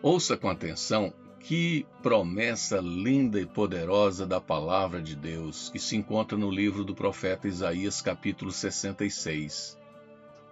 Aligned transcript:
Ouça 0.00 0.36
com 0.36 0.48
atenção 0.48 1.12
que 1.40 1.84
promessa 2.02 2.78
linda 2.78 3.40
e 3.40 3.46
poderosa 3.46 4.24
da 4.24 4.40
palavra 4.40 5.02
de 5.02 5.16
Deus 5.16 5.70
que 5.70 5.78
se 5.80 5.96
encontra 5.96 6.38
no 6.38 6.48
livro 6.48 6.84
do 6.84 6.94
profeta 6.94 7.48
Isaías, 7.48 8.00
capítulo 8.00 8.52
66. 8.52 9.76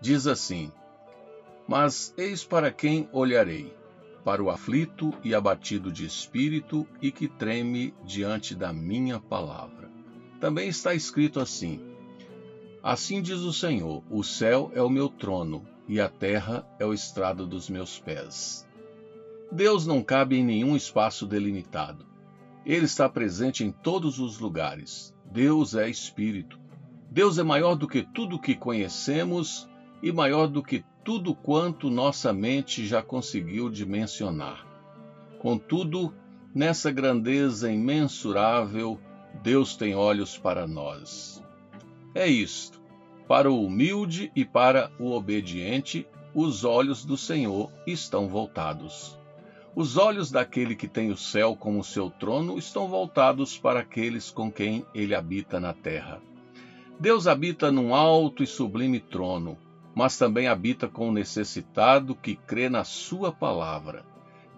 Diz 0.00 0.26
assim: 0.26 0.72
Mas 1.68 2.12
eis 2.18 2.42
para 2.42 2.72
quem 2.72 3.08
olharei: 3.12 3.72
para 4.24 4.42
o 4.42 4.50
aflito 4.50 5.14
e 5.22 5.32
abatido 5.32 5.92
de 5.92 6.04
espírito 6.04 6.84
e 7.00 7.12
que 7.12 7.28
treme 7.28 7.94
diante 8.04 8.56
da 8.56 8.72
minha 8.72 9.20
palavra. 9.20 9.88
Também 10.40 10.68
está 10.68 10.94
escrito 10.94 11.38
assim: 11.38 11.80
Assim 12.82 13.22
diz 13.22 13.38
o 13.38 13.52
Senhor: 13.52 14.02
O 14.10 14.24
céu 14.24 14.72
é 14.74 14.82
o 14.82 14.90
meu 14.90 15.08
trono 15.08 15.64
e 15.86 16.00
a 16.00 16.08
terra 16.08 16.66
é 16.76 16.84
o 16.84 16.92
estrado 16.92 17.46
dos 17.46 17.70
meus 17.70 18.00
pés. 18.00 18.67
Deus 19.50 19.86
não 19.86 20.02
cabe 20.02 20.36
em 20.36 20.44
nenhum 20.44 20.76
espaço 20.76 21.26
delimitado. 21.26 22.06
Ele 22.66 22.84
está 22.84 23.08
presente 23.08 23.64
em 23.64 23.72
todos 23.72 24.18
os 24.18 24.38
lugares. 24.38 25.14
Deus 25.24 25.74
é 25.74 25.88
Espírito. 25.88 26.58
Deus 27.10 27.38
é 27.38 27.42
maior 27.42 27.74
do 27.74 27.88
que 27.88 28.02
tudo 28.02 28.38
que 28.38 28.54
conhecemos 28.54 29.66
e 30.02 30.12
maior 30.12 30.48
do 30.48 30.62
que 30.62 30.84
tudo 31.02 31.34
quanto 31.34 31.88
nossa 31.88 32.32
mente 32.32 32.86
já 32.86 33.02
conseguiu 33.02 33.70
dimensionar. 33.70 34.66
Contudo, 35.38 36.12
nessa 36.54 36.90
grandeza 36.90 37.72
imensurável, 37.72 39.00
Deus 39.42 39.74
tem 39.74 39.94
olhos 39.94 40.36
para 40.36 40.66
nós. 40.66 41.42
É 42.14 42.26
isto. 42.26 42.78
Para 43.26 43.50
o 43.50 43.64
humilde 43.64 44.30
e 44.36 44.44
para 44.44 44.90
o 44.98 45.12
obediente, 45.12 46.06
os 46.34 46.64
olhos 46.64 47.04
do 47.04 47.16
Senhor 47.16 47.72
estão 47.86 48.28
voltados. 48.28 49.18
Os 49.78 49.96
olhos 49.96 50.28
daquele 50.28 50.74
que 50.74 50.88
tem 50.88 51.12
o 51.12 51.16
céu 51.16 51.54
como 51.54 51.84
seu 51.84 52.10
trono 52.10 52.58
estão 52.58 52.88
voltados 52.88 53.56
para 53.56 53.78
aqueles 53.78 54.28
com 54.28 54.50
quem 54.50 54.84
ele 54.92 55.14
habita 55.14 55.60
na 55.60 55.72
terra. 55.72 56.20
Deus 56.98 57.28
habita 57.28 57.70
num 57.70 57.94
alto 57.94 58.42
e 58.42 58.46
sublime 58.48 58.98
trono, 58.98 59.56
mas 59.94 60.18
também 60.18 60.48
habita 60.48 60.88
com 60.88 61.10
o 61.10 61.12
necessitado 61.12 62.16
que 62.16 62.34
crê 62.34 62.68
na 62.68 62.82
sua 62.82 63.30
palavra. 63.30 64.04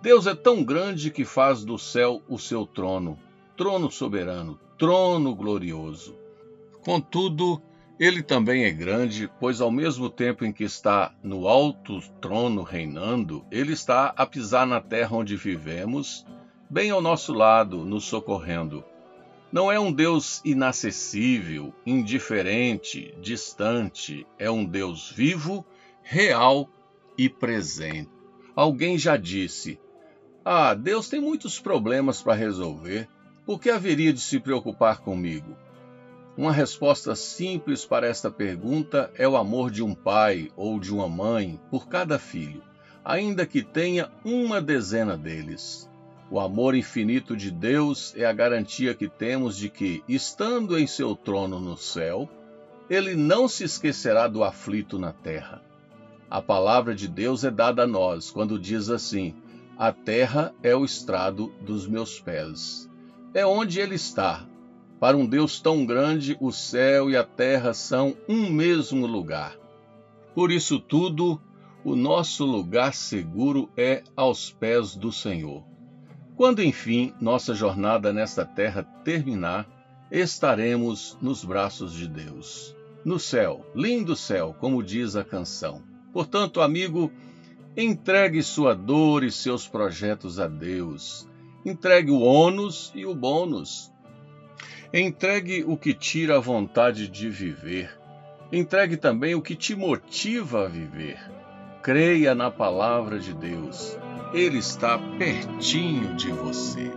Deus 0.00 0.26
é 0.26 0.34
tão 0.34 0.64
grande 0.64 1.10
que 1.10 1.26
faz 1.26 1.66
do 1.66 1.76
céu 1.76 2.22
o 2.26 2.38
seu 2.38 2.64
trono, 2.64 3.18
trono 3.58 3.90
soberano, 3.90 4.58
trono 4.78 5.34
glorioso. 5.34 6.16
Contudo, 6.82 7.60
ele 8.00 8.22
também 8.22 8.64
é 8.64 8.70
grande, 8.70 9.30
pois 9.38 9.60
ao 9.60 9.70
mesmo 9.70 10.08
tempo 10.08 10.42
em 10.42 10.50
que 10.50 10.64
está 10.64 11.14
no 11.22 11.46
alto 11.46 12.00
trono 12.18 12.62
reinando, 12.62 13.44
ele 13.50 13.74
está 13.74 14.14
a 14.16 14.24
pisar 14.24 14.66
na 14.66 14.80
terra 14.80 15.14
onde 15.18 15.36
vivemos, 15.36 16.24
bem 16.70 16.90
ao 16.90 17.02
nosso 17.02 17.34
lado, 17.34 17.84
nos 17.84 18.04
socorrendo. 18.04 18.82
Não 19.52 19.70
é 19.70 19.78
um 19.78 19.92
Deus 19.92 20.40
inacessível, 20.46 21.74
indiferente, 21.84 23.14
distante, 23.20 24.26
é 24.38 24.50
um 24.50 24.64
Deus 24.64 25.12
vivo, 25.12 25.62
real 26.02 26.70
e 27.18 27.28
presente. 27.28 28.08
Alguém 28.56 28.96
já 28.96 29.18
disse: 29.18 29.78
Ah, 30.42 30.72
Deus 30.72 31.10
tem 31.10 31.20
muitos 31.20 31.60
problemas 31.60 32.22
para 32.22 32.32
resolver, 32.32 33.06
por 33.44 33.60
que 33.60 33.68
haveria 33.68 34.10
de 34.10 34.20
se 34.20 34.40
preocupar 34.40 35.00
comigo? 35.00 35.54
Uma 36.40 36.52
resposta 36.52 37.14
simples 37.14 37.84
para 37.84 38.06
esta 38.06 38.30
pergunta 38.30 39.10
é 39.14 39.28
o 39.28 39.36
amor 39.36 39.70
de 39.70 39.82
um 39.82 39.94
pai 39.94 40.50
ou 40.56 40.80
de 40.80 40.90
uma 40.90 41.06
mãe 41.06 41.60
por 41.70 41.86
cada 41.86 42.18
filho, 42.18 42.62
ainda 43.04 43.44
que 43.44 43.62
tenha 43.62 44.10
uma 44.24 44.58
dezena 44.58 45.18
deles. 45.18 45.86
O 46.30 46.40
amor 46.40 46.74
infinito 46.74 47.36
de 47.36 47.50
Deus 47.50 48.14
é 48.16 48.24
a 48.24 48.32
garantia 48.32 48.94
que 48.94 49.06
temos 49.06 49.54
de 49.54 49.68
que, 49.68 50.02
estando 50.08 50.78
em 50.78 50.86
seu 50.86 51.14
trono 51.14 51.60
no 51.60 51.76
céu, 51.76 52.26
ele 52.88 53.14
não 53.14 53.46
se 53.46 53.62
esquecerá 53.64 54.26
do 54.26 54.42
aflito 54.42 54.98
na 54.98 55.12
terra. 55.12 55.60
A 56.30 56.40
palavra 56.40 56.94
de 56.94 57.06
Deus 57.06 57.44
é 57.44 57.50
dada 57.50 57.82
a 57.82 57.86
nós 57.86 58.30
quando 58.30 58.58
diz 58.58 58.88
assim: 58.88 59.34
A 59.76 59.92
terra 59.92 60.54
é 60.62 60.74
o 60.74 60.86
estrado 60.86 61.52
dos 61.60 61.86
meus 61.86 62.18
pés. 62.18 62.88
É 63.34 63.44
onde 63.44 63.78
ele 63.78 63.96
está, 63.96 64.48
para 65.00 65.16
um 65.16 65.24
Deus 65.26 65.60
tão 65.62 65.86
grande, 65.86 66.36
o 66.38 66.52
céu 66.52 67.10
e 67.10 67.16
a 67.16 67.24
terra 67.24 67.72
são 67.72 68.14
um 68.28 68.50
mesmo 68.50 69.06
lugar. 69.06 69.56
Por 70.34 70.52
isso 70.52 70.78
tudo, 70.78 71.40
o 71.82 71.96
nosso 71.96 72.44
lugar 72.44 72.92
seguro 72.92 73.70
é 73.74 74.04
aos 74.14 74.50
pés 74.50 74.94
do 74.94 75.10
Senhor. 75.10 75.64
Quando 76.36 76.62
enfim 76.62 77.14
nossa 77.18 77.54
jornada 77.54 78.12
nesta 78.12 78.44
terra 78.44 78.82
terminar, 79.02 79.66
estaremos 80.10 81.16
nos 81.20 81.44
braços 81.44 81.94
de 81.94 82.06
Deus. 82.06 82.76
No 83.02 83.18
céu, 83.18 83.64
lindo 83.74 84.14
céu, 84.14 84.54
como 84.60 84.82
diz 84.82 85.16
a 85.16 85.24
canção. 85.24 85.82
Portanto, 86.12 86.60
amigo, 86.60 87.10
entregue 87.74 88.42
sua 88.42 88.74
dor 88.74 89.24
e 89.24 89.30
seus 89.30 89.66
projetos 89.66 90.38
a 90.38 90.46
Deus. 90.46 91.26
Entregue 91.64 92.10
o 92.10 92.20
ônus 92.20 92.92
e 92.94 93.06
o 93.06 93.14
bônus. 93.14 93.89
Entregue 94.92 95.62
o 95.64 95.76
que 95.76 95.94
tira 95.94 96.36
a 96.36 96.40
vontade 96.40 97.06
de 97.06 97.30
viver. 97.30 97.96
Entregue 98.50 98.96
também 98.96 99.36
o 99.36 99.40
que 99.40 99.54
te 99.54 99.76
motiva 99.76 100.64
a 100.64 100.68
viver. 100.68 101.16
Creia 101.80 102.34
na 102.34 102.50
palavra 102.50 103.20
de 103.20 103.32
Deus. 103.32 103.96
Ele 104.34 104.58
está 104.58 104.98
pertinho 105.16 106.16
de 106.16 106.32
você. 106.32 106.90